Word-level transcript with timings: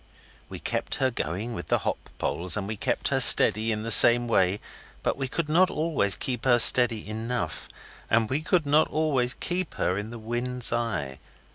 We 0.49 0.57
kept 0.57 0.95
her 0.95 1.11
going 1.11 1.53
with 1.53 1.67
the 1.67 1.77
hop 1.85 2.09
poles, 2.17 2.57
and 2.57 2.67
we 2.67 2.75
kept 2.75 3.09
her 3.09 3.19
steady 3.19 3.71
in 3.71 3.83
the 3.83 3.91
same 3.91 4.27
way, 4.27 4.59
but 5.03 5.15
we 5.15 5.27
could 5.27 5.47
not 5.47 5.69
always 5.69 6.15
keep 6.15 6.43
her 6.45 6.57
steady 6.57 7.07
enough, 7.07 7.69
and 8.09 8.27
we 8.27 8.41
could 8.41 8.65
not 8.65 8.87
always 8.87 9.35
keep 9.35 9.75
her 9.75 9.99
in 9.99 10.09
the 10.09 10.17
wind's 10.17 10.73
eye. 10.73 11.19